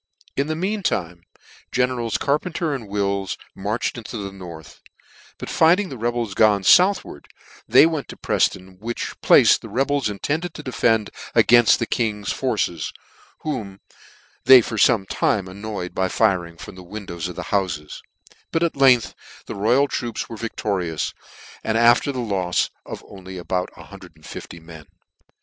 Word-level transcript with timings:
In 0.35 0.47
the 0.47 0.55
mean 0.55 0.81
time 0.81 1.19
the 1.35 1.41
generals 1.71 2.17
Carpenter 2.17 2.73
and 2.73 2.87
Wills 2.87 3.37
marched 3.53 3.99
into 3.99 4.17
the 4.17 4.31
North; 4.31 4.81
but 5.37 5.47
finding 5.47 5.89
the 5.89 5.97
rebels 5.99 6.33
gone 6.33 6.63
fouchward, 6.63 7.25
they 7.67 7.85
wentt 7.85 8.11
Prefton, 8.23 8.79
which 8.79 9.13
place 9.21 9.59
the 9.59 9.69
Rebels 9.69 10.09
intended 10.09 10.55
to 10.55 10.63
defend 10.63 11.11
againft 11.35 11.77
the 11.77 11.85
King's 11.85 12.31
forces, 12.31 12.91
whom 13.41 13.79
they 14.45 14.61
for 14.61 14.75
fome' 14.79 15.05
time 15.07 15.47
annoyed 15.47 15.93
by 15.93 16.07
firing 16.07 16.57
from 16.57 16.73
the 16.73 16.81
windows 16.83 17.27
of 17.27 17.35
the 17.35 17.51
houfes 17.53 18.01
j 18.01 18.35
but 18.51 18.63
at 18.63 18.75
length 18.75 19.13
the 19.45 19.53
royal 19.53 19.87
troops 19.87 20.27
were 20.27 20.35
victorious, 20.35 21.13
after 21.63 22.11
the 22.11 22.17
lofs 22.21 22.71
of 22.87 23.03
about 23.37 23.69
150 23.77 24.59
men. 24.61 24.87